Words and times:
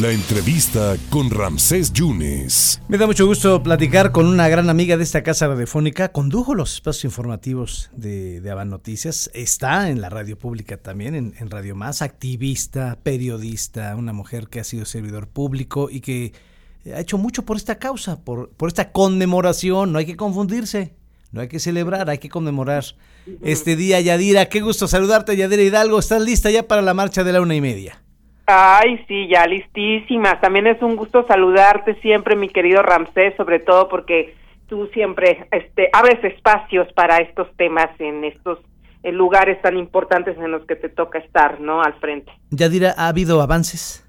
La 0.00 0.10
entrevista 0.10 0.96
con 1.10 1.28
Ramsés 1.28 1.92
Yunes. 1.92 2.80
Me 2.88 2.96
da 2.96 3.06
mucho 3.06 3.26
gusto 3.26 3.62
platicar 3.62 4.10
con 4.10 4.26
una 4.26 4.48
gran 4.48 4.70
amiga 4.70 4.96
de 4.96 5.02
esta 5.02 5.22
casa 5.22 5.48
radiofónica. 5.48 6.12
Condujo 6.12 6.54
los 6.54 6.72
espacios 6.72 7.04
informativos 7.04 7.90
de, 7.94 8.40
de 8.40 8.64
Noticias. 8.64 9.30
Está 9.34 9.90
en 9.90 10.00
la 10.00 10.08
radio 10.08 10.38
pública 10.38 10.78
también, 10.78 11.14
en, 11.14 11.50
Radio 11.50 11.76
Más. 11.76 12.00
Activista, 12.00 12.98
periodista, 13.02 13.94
una 13.94 14.14
mujer 14.14 14.48
que 14.48 14.60
ha 14.60 14.64
sido 14.64 14.86
servidor 14.86 15.28
público 15.28 15.90
y 15.90 16.00
que 16.00 16.32
ha 16.86 17.00
hecho 17.00 17.18
mucho 17.18 17.44
por 17.44 17.58
esta 17.58 17.78
causa, 17.78 18.24
por, 18.24 18.48
por 18.48 18.68
esta 18.68 18.92
conmemoración. 18.92 19.92
No 19.92 19.98
hay 19.98 20.06
que 20.06 20.16
confundirse. 20.16 20.94
No 21.32 21.42
hay 21.42 21.48
que 21.48 21.60
celebrar, 21.60 22.08
hay 22.08 22.18
que 22.18 22.30
conmemorar 22.30 22.84
este 23.42 23.76
día, 23.76 24.00
Yadira. 24.00 24.48
Qué 24.48 24.62
gusto 24.62 24.88
saludarte, 24.88 25.36
Yadira 25.36 25.62
Hidalgo. 25.62 25.98
¿Estás 25.98 26.22
lista 26.22 26.50
ya 26.50 26.66
para 26.66 26.80
la 26.80 26.94
marcha 26.94 27.24
de 27.24 27.32
la 27.34 27.42
una 27.42 27.54
y 27.54 27.60
media? 27.60 28.01
Ay, 28.46 29.04
sí, 29.06 29.28
ya 29.28 29.46
listísimas. 29.46 30.40
También 30.40 30.66
es 30.66 30.82
un 30.82 30.96
gusto 30.96 31.24
saludarte 31.26 31.94
siempre, 32.00 32.36
mi 32.36 32.48
querido 32.48 32.82
Ramsés, 32.82 33.34
sobre 33.36 33.60
todo 33.60 33.88
porque 33.88 34.34
tú 34.68 34.88
siempre 34.92 35.46
este, 35.52 35.88
abres 35.92 36.22
espacios 36.24 36.92
para 36.94 37.18
estos 37.18 37.48
temas 37.56 37.88
en 37.98 38.24
estos 38.24 38.58
lugares 39.04 39.60
tan 39.62 39.76
importantes 39.76 40.36
en 40.38 40.50
los 40.50 40.64
que 40.64 40.76
te 40.76 40.88
toca 40.88 41.18
estar, 41.18 41.60
¿no? 41.60 41.82
Al 41.82 41.94
frente. 41.94 42.32
Yadira, 42.50 42.94
¿ha 42.96 43.08
habido 43.08 43.40
avances? 43.42 44.08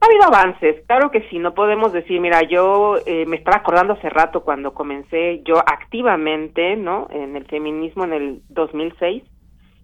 Ha 0.00 0.06
habido 0.06 0.24
avances, 0.24 0.76
claro 0.86 1.10
que 1.10 1.28
sí, 1.28 1.38
no 1.38 1.52
podemos 1.52 1.92
decir, 1.92 2.20
mira, 2.20 2.42
yo 2.42 2.96
eh, 3.04 3.26
me 3.26 3.36
estaba 3.36 3.58
acordando 3.58 3.94
hace 3.94 4.08
rato 4.08 4.42
cuando 4.42 4.72
comencé 4.72 5.42
yo 5.44 5.58
activamente, 5.58 6.76
¿no? 6.76 7.08
En 7.10 7.36
el 7.36 7.44
feminismo 7.46 8.04
en 8.04 8.12
el 8.14 8.42
2006 8.48 9.22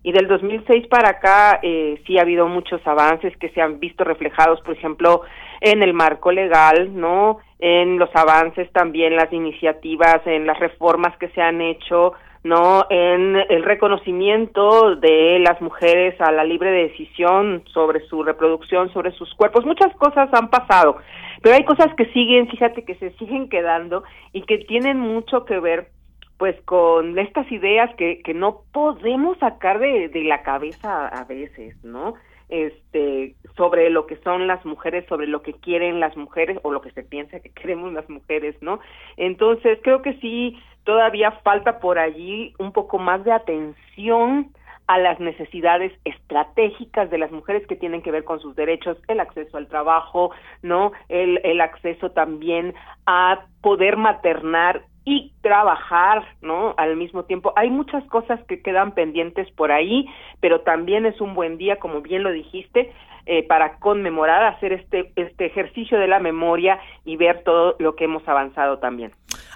y 0.07 0.13
del 0.13 0.29
2006 0.29 0.87
para 0.87 1.09
acá 1.11 1.59
eh, 1.65 2.01
sí 2.07 2.17
ha 2.17 2.23
habido 2.23 2.47
muchos 2.47 2.81
avances 2.87 3.37
que 3.39 3.49
se 3.49 3.61
han 3.61 3.81
visto 3.81 4.05
reflejados, 4.05 4.61
por 4.61 4.77
ejemplo, 4.77 5.23
en 5.61 5.83
el 5.83 5.95
marco 5.95 6.31
legal, 6.31 6.93
¿no? 6.95 7.39
En 7.59 7.99
los 7.99 8.15
avances 8.15 8.71
también, 8.71 9.17
las 9.17 9.33
iniciativas, 9.33 10.25
en 10.25 10.47
las 10.47 10.61
reformas 10.61 11.17
que 11.19 11.29
se 11.31 11.43
han 11.43 11.61
hecho, 11.61 12.13
¿no? 12.45 12.87
En 12.89 13.35
el 13.49 13.65
reconocimiento 13.65 14.95
de 14.95 15.41
las 15.41 15.61
mujeres 15.61 16.15
a 16.21 16.31
la 16.31 16.45
libre 16.45 16.71
decisión 16.71 17.65
sobre 17.75 17.99
su 18.07 18.23
reproducción, 18.23 18.93
sobre 18.93 19.11
sus 19.11 19.35
cuerpos. 19.35 19.67
Muchas 19.67 19.93
cosas 19.97 20.33
han 20.33 20.51
pasado, 20.51 20.99
pero 21.43 21.57
hay 21.57 21.65
cosas 21.65 21.93
que 21.97 22.07
siguen, 22.13 22.47
fíjate, 22.47 22.85
que 22.85 22.95
se 22.95 23.11
siguen 23.19 23.49
quedando 23.49 24.05
y 24.33 24.43
que 24.43 24.59
tienen 24.59 25.01
mucho 25.01 25.45
que 25.45 25.59
ver 25.59 25.96
pues 26.39 26.61
con 26.65 27.19
estas 27.19 27.51
ideas 27.51 27.95
que, 27.97 28.23
que 28.23 28.35
no 28.35 28.63
podemos 28.73 29.39
sacar 29.39 29.79
de, 29.79 30.09
de 30.09 30.25
la 30.25 30.43
cabeza 30.43 31.09
a 31.09 31.25
veces, 31.25 31.83
¿no? 31.83 32.15
Este, 32.49 33.35
sobre 33.57 33.91
lo 33.91 34.07
que 34.07 34.17
son 34.19 34.47
las 34.47 34.65
mujeres, 34.65 35.05
sobre 35.09 35.27
lo 35.27 35.43
que 35.43 35.55
quieren 35.55 35.99
las 35.99 36.17
mujeres 36.17 36.59
o 36.63 36.71
lo 36.71 36.81
que 36.81 36.93
se 36.93 37.03
piensa 37.03 37.41
que 37.41 37.51
queremos 37.55 37.93
las 37.93 38.09
mujeres, 38.09 38.57
¿no? 38.61 38.81
Entonces, 39.17 39.79
creo 39.83 40.03
que 40.03 40.15
sí, 40.21 40.59
todavía 40.85 41.33
falta 41.43 41.81
por 41.81 41.99
allí 41.99 42.55
un 42.59 42.73
poco 42.73 42.99
más 42.99 43.25
de 43.25 43.33
atención 43.33 44.53
a 44.87 44.99
las 44.99 45.19
necesidades 45.19 45.93
estratégicas 46.05 47.11
de 47.11 47.19
las 47.19 47.33
mujeres 47.33 47.67
que 47.67 47.75
tienen 47.75 48.03
que 48.03 48.13
ver 48.13 48.23
con 48.23 48.39
sus 48.39 48.55
derechos, 48.55 48.97
el 49.09 49.19
acceso 49.19 49.57
al 49.57 49.67
trabajo, 49.67 50.31
¿no? 50.63 50.93
El, 51.09 51.41
el 51.43 51.61
acceso 51.61 52.13
también 52.13 52.73
a 53.05 53.47
poder 53.63 53.97
maternar 53.97 54.85
y 55.07 55.33
trabajar, 55.41 56.27
¿no? 56.43 56.75
Al 56.77 56.97
mismo 56.97 57.23
tiempo. 57.25 57.53
Hay 57.55 57.71
muchas 57.71 58.05
cosas 58.09 58.41
que 58.49 58.61
quedan 58.61 58.93
pendientes 58.93 59.49
por 59.53 59.71
ahí, 59.71 60.05
pero 60.41 60.63
también 60.63 61.07
es 61.07 61.21
un 61.21 61.33
buen 61.33 61.59
día, 61.59 61.77
como 61.77 62.03
bien 62.03 62.25
lo 62.25 62.33
dijiste, 62.33 62.93
eh, 63.25 63.45
para 63.45 63.79
conmemorar, 63.79 64.43
hacer 64.43 64.73
este, 64.73 65.13
este 65.15 65.47
ejercicio 65.47 65.97
de 65.99 66.09
la 66.09 66.19
memoria 66.19 66.81
y 67.05 67.17
ver 67.17 67.45
todo 67.45 67.77
lo 67.79 67.95
que 67.95 68.05
hemos 68.05 68.27
avanzado 68.27 68.79
también. 68.81 69.13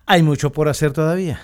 Hay 0.06 0.22
mucho 0.22 0.52
por 0.52 0.68
hacer 0.68 0.92
todavía. 0.92 1.40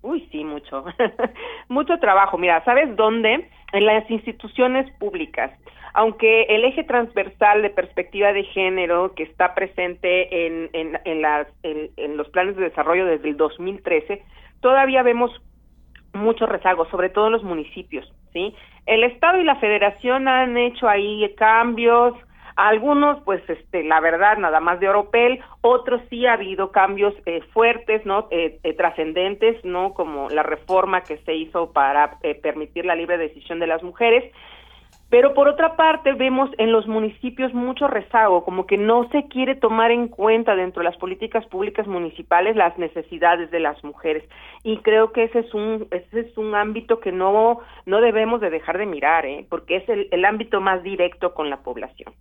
Uy, 0.00 0.26
sí, 0.32 0.44
mucho. 0.44 0.86
mucho 1.68 1.98
trabajo. 1.98 2.38
Mira, 2.38 2.64
¿sabes 2.64 2.96
dónde? 2.96 3.50
En 3.74 3.86
las 3.86 4.10
instituciones 4.10 4.90
públicas 4.98 5.50
aunque 5.94 6.42
el 6.44 6.64
eje 6.64 6.84
transversal 6.84 7.62
de 7.62 7.70
perspectiva 7.70 8.32
de 8.32 8.44
género 8.44 9.14
que 9.14 9.24
está 9.24 9.54
presente 9.54 10.46
en, 10.46 10.70
en, 10.72 10.98
en, 11.04 11.22
las, 11.22 11.46
en, 11.62 12.16
los 12.16 12.28
planes 12.30 12.56
de 12.56 12.64
desarrollo 12.64 13.06
desde 13.06 13.28
el 13.28 13.36
2013, 13.36 14.22
todavía 14.60 15.02
vemos 15.02 15.30
muchos 16.14 16.48
rezagos, 16.48 16.88
sobre 16.88 17.10
todo 17.10 17.26
en 17.26 17.32
los 17.32 17.44
municipios, 17.44 18.10
¿sí? 18.32 18.54
El 18.86 19.04
Estado 19.04 19.38
y 19.38 19.44
la 19.44 19.56
Federación 19.56 20.28
han 20.28 20.56
hecho 20.56 20.88
ahí 20.88 21.32
cambios, 21.36 22.14
algunos, 22.56 23.22
pues, 23.24 23.42
este, 23.48 23.82
la 23.82 24.00
verdad, 24.00 24.36
nada 24.36 24.60
más 24.60 24.78
de 24.80 24.88
oropel, 24.88 25.40
otros 25.62 26.02
sí 26.10 26.26
ha 26.26 26.34
habido 26.34 26.70
cambios 26.70 27.14
eh, 27.24 27.40
fuertes, 27.52 28.04
¿no? 28.04 28.28
Eh, 28.30 28.58
eh, 28.62 28.74
trascendentes, 28.74 29.64
¿no? 29.64 29.94
Como 29.94 30.28
la 30.28 30.42
reforma 30.42 31.02
que 31.02 31.18
se 31.18 31.34
hizo 31.34 31.72
para 31.72 32.18
permitir 32.42 32.84
la 32.84 32.94
libre 32.94 33.16
decisión 33.16 33.58
de 33.58 33.66
las 33.66 33.82
mujeres, 33.82 34.24
pero 35.12 35.34
por 35.34 35.46
otra 35.46 35.76
parte 35.76 36.14
vemos 36.14 36.48
en 36.56 36.72
los 36.72 36.86
municipios 36.86 37.52
mucho 37.52 37.86
rezago, 37.86 38.46
como 38.46 38.66
que 38.66 38.78
no 38.78 39.10
se 39.10 39.28
quiere 39.28 39.54
tomar 39.54 39.90
en 39.90 40.08
cuenta 40.08 40.56
dentro 40.56 40.80
de 40.80 40.88
las 40.88 40.96
políticas 40.96 41.44
públicas 41.48 41.86
municipales 41.86 42.56
las 42.56 42.78
necesidades 42.78 43.50
de 43.50 43.60
las 43.60 43.84
mujeres 43.84 44.24
y 44.64 44.78
creo 44.78 45.12
que 45.12 45.24
ese 45.24 45.40
es 45.40 45.52
un 45.52 45.86
ese 45.90 46.20
es 46.20 46.38
un 46.38 46.54
ámbito 46.54 46.98
que 46.98 47.12
no 47.12 47.58
no 47.84 48.00
debemos 48.00 48.40
de 48.40 48.48
dejar 48.48 48.78
de 48.78 48.86
mirar, 48.86 49.26
¿eh? 49.26 49.44
porque 49.50 49.76
es 49.76 49.88
el, 49.90 50.08
el 50.12 50.24
ámbito 50.24 50.62
más 50.62 50.82
directo 50.82 51.34
con 51.34 51.50
la 51.50 51.58
población. 51.58 52.14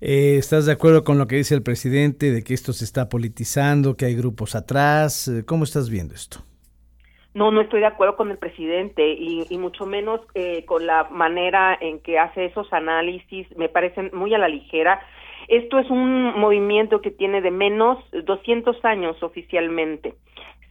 Eh, 0.00 0.34
¿Estás 0.36 0.66
de 0.66 0.72
acuerdo 0.72 1.04
con 1.04 1.18
lo 1.18 1.28
que 1.28 1.36
dice 1.36 1.54
el 1.54 1.62
presidente 1.62 2.32
de 2.32 2.42
que 2.42 2.54
esto 2.54 2.72
se 2.72 2.84
está 2.84 3.08
politizando, 3.08 3.96
que 3.96 4.04
hay 4.04 4.16
grupos 4.16 4.56
atrás? 4.56 5.30
¿Cómo 5.46 5.62
estás 5.62 5.90
viendo 5.90 6.12
esto? 6.12 6.38
No, 7.36 7.50
no 7.50 7.60
estoy 7.60 7.80
de 7.80 7.86
acuerdo 7.86 8.16
con 8.16 8.30
el 8.30 8.38
presidente 8.38 9.06
y, 9.12 9.58
mucho 9.58 9.84
menos 9.84 10.22
eh, 10.32 10.64
con 10.64 10.86
la 10.86 11.04
manera 11.10 11.76
en 11.78 12.00
que 12.00 12.18
hace 12.18 12.46
esos 12.46 12.72
análisis, 12.72 13.46
me 13.58 13.68
parecen 13.68 14.10
muy 14.14 14.32
a 14.32 14.38
la 14.38 14.48
ligera. 14.48 15.02
Esto 15.46 15.78
es 15.78 15.90
un 15.90 16.32
movimiento 16.40 17.02
que 17.02 17.10
tiene 17.10 17.42
de 17.42 17.50
menos 17.50 17.98
200 18.12 18.82
años 18.86 19.22
oficialmente. 19.22 20.14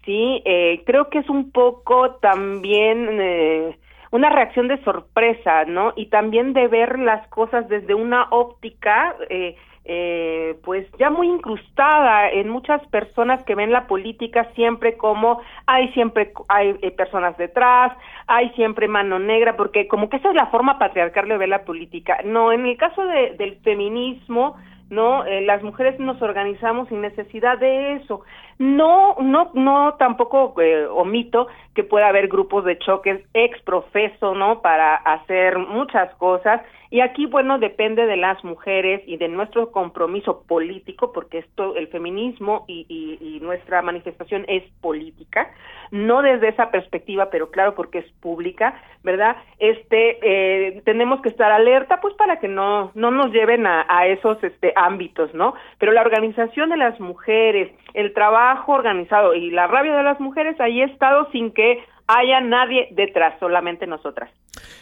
Sí, 0.06 0.42
eh, 0.44 0.82
creo 0.88 1.12
que 1.12 1.20
es 1.20 1.30
un 1.30 1.52
poco 1.52 2.16
también 2.16 3.10
eh, 3.22 3.78
una 4.10 4.32
reacción 4.32 4.68
de 4.68 4.84
sorpresa, 4.84 5.66
¿no? 5.66 5.94
Y 5.96 6.08
también 6.08 6.54
de 6.54 6.68
ver 6.68 6.98
las 6.98 7.28
cosas 7.28 7.70
desde 7.70 7.94
una 7.94 8.28
óptica 8.32 9.16
eh, 9.30 9.56
eh, 9.88 10.58
pues 10.64 10.88
ya 10.98 11.12
muy 11.12 11.28
incrustada 11.28 12.30
en 12.30 12.50
muchas 12.50 12.86
personas 12.88 13.44
que 13.44 13.54
ven 13.54 13.72
la 13.72 13.86
política 13.86 14.50
siempre 14.56 14.98
como 14.98 15.40
hay 15.68 15.90
siempre 15.94 16.34
hay 16.48 16.76
eh, 16.82 16.90
personas 16.90 17.38
detrás, 17.38 17.96
hay 18.26 18.50
siempre 18.52 18.88
mano 18.88 19.20
negra, 19.20 19.56
porque 19.56 19.88
como 19.88 20.10
que 20.10 20.18
esa 20.18 20.30
es 20.30 20.36
la 20.36 20.48
forma 20.48 20.80
patriarcal 20.80 21.28
de 21.28 21.38
ver 21.38 21.50
la 21.50 21.66
política. 21.66 22.18
No, 22.26 22.52
en 22.52 22.66
el 22.66 22.78
caso 22.78 23.06
de, 23.06 23.36
del 23.38 23.58
feminismo, 23.58 24.56
no, 24.90 25.26
eh, 25.26 25.42
las 25.42 25.64
mujeres 25.64 26.00
nos 26.00 26.22
organizamos 26.22 26.88
sin 26.90 27.02
necesidad 27.02 27.58
de 27.58 27.94
eso. 27.94 28.22
No, 28.60 29.16
no, 29.20 29.52
no 29.54 29.96
tampoco 29.98 30.54
eh, 30.62 30.86
omito 30.86 31.48
que 31.74 31.84
pueda 31.84 32.08
haber 32.08 32.28
grupos 32.28 32.64
de 32.66 32.78
choques 32.78 33.22
ex 33.34 33.62
profeso, 33.64 34.34
¿no? 34.34 34.62
Para 34.62 34.96
hacer 34.96 35.58
muchas 35.58 36.14
cosas. 36.16 36.62
Y 36.90 37.02
aquí, 37.02 37.26
bueno, 37.26 37.58
depende 37.58 38.06
de 38.06 38.16
las 38.16 38.42
mujeres 38.44 39.02
y 39.06 39.18
de 39.18 39.28
nuestro 39.28 39.72
compromiso 39.72 40.44
político, 40.48 41.12
porque 41.12 41.40
esto, 41.40 41.76
el 41.76 41.88
feminismo 41.88 42.64
y, 42.68 42.86
y, 43.20 43.40
nuestra 43.42 43.82
manifestación 43.82 44.46
es 44.48 44.64
política, 44.82 45.52
no 45.92 46.22
desde 46.22 46.48
esa 46.48 46.72
perspectiva, 46.72 47.30
pero 47.30 47.52
claro, 47.52 47.76
porque 47.76 48.00
es 48.00 48.12
pública, 48.22 48.82
¿verdad? 49.04 49.36
Este, 49.60 50.20
eh, 50.22 50.82
tenemos 50.86 51.22
que 51.22 51.30
estar 51.30 51.52
alerta, 51.52 52.00
pues, 52.02 52.14
para 52.16 52.40
que 52.40 52.48
no, 52.48 52.92
no 52.96 53.12
nos 53.12 53.32
lleven 53.32 53.68
a, 53.68 53.86
a 53.90 54.08
esos, 54.08 54.42
este, 54.44 54.72
ámbitos, 54.76 55.34
¿no? 55.34 55.54
Pero 55.80 55.92
la 55.92 56.02
organización 56.02 56.70
de 56.70 56.78
las 56.78 57.00
mujeres, 57.00 57.72
el 57.94 58.14
trabajo 58.14 58.74
organizado 58.74 59.34
y 59.34 59.52
la 59.52 59.68
rabia 59.68 59.96
de 59.96 60.04
las 60.04 60.20
mujeres 60.20 60.60
ahí 60.60 60.82
ha 60.82 60.86
estado 60.86 61.30
sin 61.32 61.52
que 61.52 61.84
haya 62.08 62.42
nadie 62.42 62.90
detrás, 62.92 63.36
solamente 63.40 63.88
nosotras. 63.88 64.30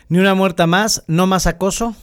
Ni 0.09 0.19
una 0.19 0.35
muerta 0.35 0.67
más, 0.67 1.05
no 1.07 1.27
más 1.27 1.47
acoso. 1.47 1.93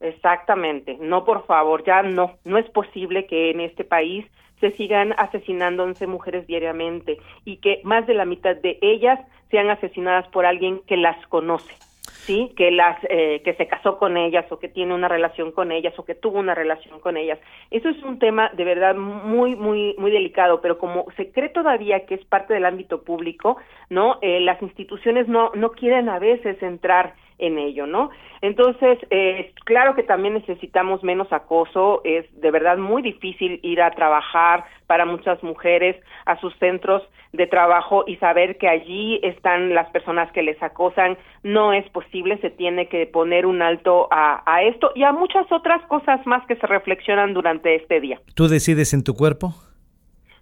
Exactamente, 0.00 0.96
no 1.00 1.24
por 1.24 1.46
favor, 1.46 1.84
ya 1.84 2.02
no, 2.02 2.38
no 2.44 2.58
es 2.58 2.68
posible 2.70 3.26
que 3.26 3.50
en 3.50 3.60
este 3.60 3.84
país 3.84 4.24
se 4.58 4.72
sigan 4.72 5.14
asesinando 5.18 5.84
11 5.84 6.06
mujeres 6.06 6.46
diariamente 6.46 7.18
y 7.44 7.58
que 7.58 7.80
más 7.84 8.06
de 8.06 8.14
la 8.14 8.24
mitad 8.24 8.56
de 8.56 8.78
ellas 8.82 9.20
sean 9.50 9.68
asesinadas 9.70 10.26
por 10.28 10.46
alguien 10.46 10.80
que 10.86 10.96
las 10.96 11.16
conoce 11.26 11.74
sí 12.02 12.52
que 12.56 12.70
las 12.70 12.98
eh, 13.08 13.42
que 13.44 13.54
se 13.54 13.66
casó 13.66 13.98
con 13.98 14.16
ellas 14.16 14.44
o 14.50 14.58
que 14.58 14.68
tiene 14.68 14.94
una 14.94 15.08
relación 15.08 15.52
con 15.52 15.72
ellas 15.72 15.98
o 15.98 16.04
que 16.04 16.14
tuvo 16.14 16.38
una 16.38 16.54
relación 16.54 17.00
con 17.00 17.16
ellas. 17.16 17.38
Eso 17.70 17.88
es 17.88 18.02
un 18.02 18.18
tema 18.18 18.50
de 18.56 18.64
verdad 18.64 18.94
muy 18.94 19.56
muy 19.56 19.94
muy 19.98 20.10
delicado 20.10 20.60
pero 20.60 20.78
como 20.78 21.06
se 21.16 21.30
cree 21.30 21.50
todavía 21.50 22.06
que 22.06 22.14
es 22.14 22.24
parte 22.24 22.54
del 22.54 22.64
ámbito 22.64 23.02
público 23.02 23.56
no 23.88 24.18
eh, 24.22 24.40
las 24.40 24.60
instituciones 24.62 25.28
no 25.28 25.50
no 25.54 25.72
quieren 25.72 26.08
a 26.08 26.18
veces 26.18 26.62
entrar 26.62 27.14
en 27.40 27.58
ello, 27.58 27.86
¿no? 27.86 28.10
Entonces, 28.42 28.98
eh, 29.10 29.52
claro 29.64 29.94
que 29.94 30.02
también 30.02 30.34
necesitamos 30.34 31.02
menos 31.02 31.32
acoso, 31.32 32.00
es 32.04 32.24
de 32.40 32.50
verdad 32.50 32.78
muy 32.78 33.02
difícil 33.02 33.60
ir 33.62 33.82
a 33.82 33.90
trabajar 33.90 34.64
para 34.86 35.04
muchas 35.04 35.42
mujeres 35.42 35.96
a 36.26 36.38
sus 36.40 36.54
centros 36.58 37.02
de 37.32 37.46
trabajo 37.46 38.04
y 38.06 38.16
saber 38.16 38.58
que 38.58 38.68
allí 38.68 39.20
están 39.22 39.74
las 39.74 39.88
personas 39.90 40.32
que 40.32 40.42
les 40.42 40.60
acosan, 40.62 41.16
no 41.42 41.72
es 41.72 41.88
posible, 41.90 42.38
se 42.38 42.50
tiene 42.50 42.88
que 42.88 43.06
poner 43.06 43.46
un 43.46 43.62
alto 43.62 44.08
a, 44.10 44.42
a 44.46 44.62
esto 44.62 44.92
y 44.94 45.04
a 45.04 45.12
muchas 45.12 45.50
otras 45.52 45.82
cosas 45.86 46.24
más 46.26 46.44
que 46.46 46.56
se 46.56 46.66
reflexionan 46.66 47.34
durante 47.34 47.74
este 47.76 48.00
día. 48.00 48.20
¿Tú 48.34 48.48
decides 48.48 48.92
en 48.94 49.04
tu 49.04 49.14
cuerpo? 49.14 49.54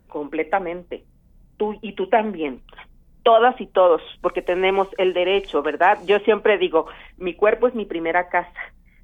Completamente. 0.09 1.05
Tú 1.57 1.79
y 1.83 1.93
tú 1.93 2.09
también 2.09 2.61
todas 3.23 3.61
y 3.61 3.67
todos, 3.67 4.03
porque 4.21 4.43
tenemos 4.43 4.89
el 4.99 5.15
derecho, 5.15 5.63
¿verdad? 5.63 5.99
Yo 6.07 6.19
siempre 6.21 6.59
digo, 6.59 6.87
mi 7.17 7.35
cuerpo 7.35 7.69
es 7.69 7.75
mi 7.75 7.85
primera 7.85 8.29
casa, 8.29 8.51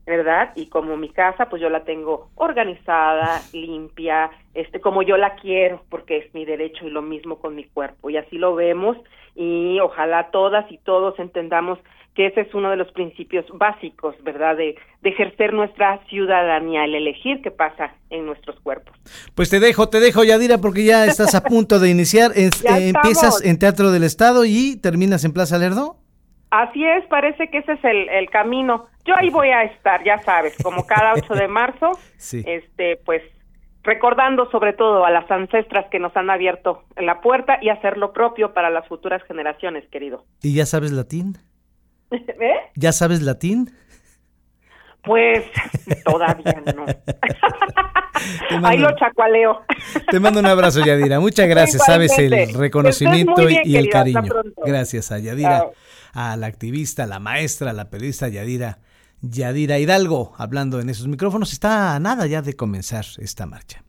¿verdad? 0.06 0.52
Y 0.54 0.66
como 0.66 0.96
mi 0.96 1.08
casa, 1.08 1.48
pues 1.48 1.62
yo 1.62 1.68
la 1.70 1.84
tengo 1.84 2.28
organizada, 2.34 3.40
limpia, 3.52 4.30
este, 4.54 4.80
como 4.80 5.02
yo 5.02 5.16
la 5.16 5.34
quiero, 5.36 5.82
porque 5.88 6.18
es 6.18 6.34
mi 6.34 6.44
derecho 6.44 6.86
y 6.86 6.90
lo 6.90 7.02
mismo 7.02 7.38
con 7.38 7.54
mi 7.54 7.64
cuerpo. 7.64 8.10
Y 8.10 8.16
así 8.16 8.38
lo 8.38 8.54
vemos 8.54 8.96
y 9.34 9.80
ojalá 9.80 10.30
todas 10.30 10.70
y 10.70 10.78
todos 10.78 11.18
entendamos 11.18 11.78
que 12.14 12.28
ese 12.28 12.42
es 12.42 12.54
uno 12.54 12.70
de 12.70 12.76
los 12.76 12.90
principios 12.92 13.44
básicos, 13.54 14.14
¿verdad?, 14.22 14.56
de, 14.56 14.76
ejercer 15.02 15.52
nuestra 15.52 16.00
ciudadanía, 16.08 16.84
el 16.84 16.94
elegir 16.94 17.42
qué 17.42 17.50
pasa 17.50 17.94
en 18.08 18.24
nuestros 18.24 18.58
cuerpos. 18.60 18.96
Pues 19.34 19.50
te 19.50 19.60
dejo, 19.60 19.90
te 19.90 20.00
dejo, 20.00 20.24
Yadira, 20.24 20.58
porque 20.58 20.84
ya 20.84 21.04
estás 21.04 21.34
a 21.34 21.42
punto 21.42 21.78
de 21.78 21.90
iniciar. 21.90 22.32
Eh, 22.64 22.88
empiezas 22.88 23.44
en 23.44 23.58
Teatro 23.58 23.90
del 23.90 24.04
Estado 24.04 24.44
y 24.44 24.76
terminas 24.76 25.24
en 25.24 25.32
Plaza 25.32 25.58
Lerdo. 25.58 25.98
Así 26.54 26.84
es, 26.84 27.04
parece 27.06 27.50
que 27.50 27.58
ese 27.58 27.72
es 27.72 27.80
el, 27.82 28.30
camino. 28.30 28.86
Yo 29.04 29.16
ahí 29.16 29.28
voy 29.28 29.48
a 29.48 29.64
estar, 29.64 30.04
ya 30.04 30.20
sabes, 30.20 30.56
como 30.62 30.86
cada 30.86 31.14
8 31.14 31.34
de 31.34 31.48
marzo, 31.48 31.98
este, 32.46 32.96
pues 33.04 33.22
recordando 33.82 34.48
sobre 34.52 34.72
todo 34.72 35.04
a 35.04 35.10
las 35.10 35.28
ancestras 35.32 35.86
que 35.90 35.98
nos 35.98 36.16
han 36.16 36.30
abierto 36.30 36.84
la 36.96 37.20
puerta 37.20 37.58
y 37.60 37.70
hacer 37.70 37.96
lo 37.96 38.12
propio 38.12 38.54
para 38.54 38.70
las 38.70 38.86
futuras 38.86 39.20
generaciones, 39.24 39.84
querido. 39.90 40.26
¿Y 40.42 40.54
ya 40.54 40.64
sabes 40.64 40.92
latín? 40.92 41.38
¿Eh? 42.12 42.56
¿Ya 42.76 42.92
sabes 42.92 43.20
latín? 43.22 43.72
Pues 45.02 45.44
todavía 46.04 46.62
no. 46.72 46.86
Ahí 48.62 48.78
lo 48.78 48.94
chacualeo. 48.94 49.62
Te 50.08 50.20
mando 50.20 50.38
un 50.38 50.46
abrazo, 50.46 50.84
Yadira. 50.84 51.18
Muchas 51.18 51.48
gracias. 51.48 51.84
Sabes 51.84 52.16
el 52.16 52.54
reconocimiento 52.54 53.50
y 53.50 53.76
el 53.76 53.88
cariño. 53.88 54.22
Gracias 54.64 55.10
a 55.10 55.18
Yadira, 55.18 55.66
a 56.14 56.36
la 56.36 56.46
activista, 56.46 57.06
la 57.06 57.18
maestra, 57.18 57.72
la 57.72 57.90
periodista 57.90 58.28
Yadira. 58.28 58.78
Yadira 59.20 59.78
Hidalgo, 59.78 60.34
hablando 60.38 60.80
en 60.80 60.88
esos 60.88 61.08
micrófonos, 61.08 61.52
está 61.52 61.98
nada 61.98 62.26
ya 62.26 62.40
de 62.40 62.54
comenzar 62.54 63.04
esta 63.18 63.46
marcha. 63.46 63.83